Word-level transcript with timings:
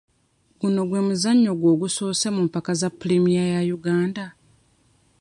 Guno 0.59 0.81
gwe 0.89 1.01
muzannyo 1.07 1.51
gwo 1.59 1.69
ogusoose 1.75 2.27
mu 2.35 2.41
mpaka 2.47 2.71
za 2.79 2.89
pulimiya 2.99 3.43
ya 3.53 3.61
Uganda? 3.77 4.25